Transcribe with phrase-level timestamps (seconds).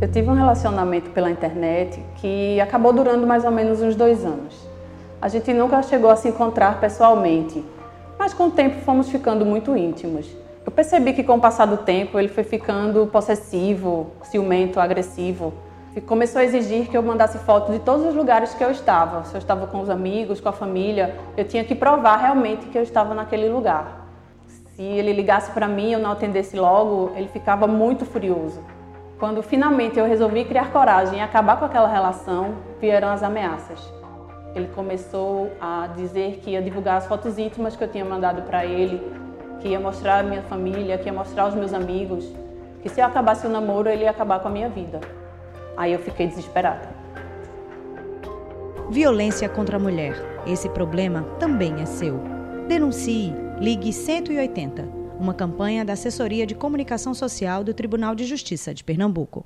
[0.00, 4.54] Eu tive um relacionamento pela internet que acabou durando mais ou menos uns dois anos.
[5.20, 7.64] A gente nunca chegou a se encontrar pessoalmente,
[8.16, 10.28] mas com o tempo fomos ficando muito íntimos.
[10.64, 15.52] Eu percebi que com o passar do tempo ele foi ficando possessivo, ciumento, agressivo.
[15.96, 19.24] E começou a exigir que eu mandasse fotos de todos os lugares que eu estava.
[19.24, 22.78] Se eu estava com os amigos, com a família, eu tinha que provar realmente que
[22.78, 24.06] eu estava naquele lugar.
[24.46, 28.77] Se ele ligasse para mim e eu não atendesse logo, ele ficava muito furioso.
[29.18, 33.92] Quando finalmente eu resolvi criar coragem e acabar com aquela relação, vieram as ameaças.
[34.54, 38.64] Ele começou a dizer que ia divulgar as fotos íntimas que eu tinha mandado para
[38.64, 39.02] ele,
[39.58, 42.32] que ia mostrar a minha família, que ia mostrar aos meus amigos,
[42.80, 45.00] que se eu acabasse o namoro, ele ia acabar com a minha vida.
[45.76, 46.88] Aí eu fiquei desesperada.
[48.88, 50.14] Violência contra a mulher.
[50.46, 52.20] Esse problema também é seu.
[52.68, 53.34] Denuncie.
[53.58, 54.97] Ligue 180.
[55.18, 59.44] Uma campanha da Assessoria de Comunicação Social do Tribunal de Justiça de Pernambuco.